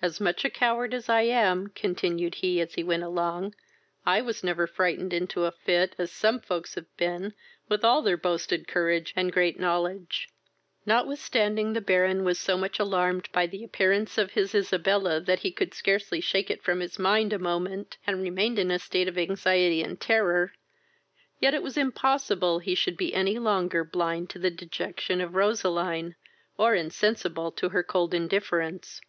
"As 0.00 0.22
much 0.22 0.42
a 0.46 0.48
coward 0.48 0.94
as 0.94 1.10
I 1.10 1.20
am, 1.20 1.68
(continued 1.74 2.36
he, 2.36 2.62
as 2.62 2.72
he 2.76 2.82
went 2.82 3.02
along,) 3.02 3.54
I 4.06 4.22
was 4.22 4.42
never 4.42 4.66
frightened 4.66 5.12
into 5.12 5.44
a 5.44 5.52
fit 5.52 5.94
as 5.98 6.10
some 6.10 6.40
folks 6.40 6.76
have 6.76 6.86
been 6.96 7.34
with 7.68 7.84
all 7.84 8.00
their 8.00 8.16
boasted 8.16 8.66
courage 8.66 9.12
and 9.14 9.30
great 9.34 9.60
knowledge." 9.60 10.30
Notwithstanding 10.86 11.74
the 11.74 11.82
Baron 11.82 12.24
was 12.24 12.38
so 12.38 12.56
much 12.56 12.78
alarmed 12.78 13.28
by 13.32 13.46
the 13.46 13.62
appearance 13.62 14.16
of 14.16 14.30
his 14.30 14.54
Isabella, 14.54 15.20
that 15.20 15.40
he 15.40 15.52
could 15.52 15.74
scarcely 15.74 16.22
shake 16.22 16.50
it 16.50 16.62
from 16.62 16.80
his 16.80 16.98
mind 16.98 17.34
a 17.34 17.38
moment, 17.38 17.98
and 18.06 18.22
remained 18.22 18.58
in 18.58 18.70
a 18.70 18.78
state 18.78 19.08
of 19.08 19.18
anxiety 19.18 19.82
and 19.82 20.00
terror, 20.00 20.54
yet 21.38 21.52
it 21.52 21.62
was 21.62 21.76
impossible 21.76 22.60
he 22.60 22.74
should 22.74 22.96
be 22.96 23.12
any 23.12 23.38
longer 23.38 23.84
blind 23.84 24.30
to 24.30 24.38
the 24.38 24.50
dejection 24.50 25.20
of 25.20 25.34
Roseline, 25.34 26.14
or 26.56 26.74
insensible 26.74 27.52
of 27.62 27.72
her 27.72 27.82
cold 27.82 28.14
indifference. 28.14 29.02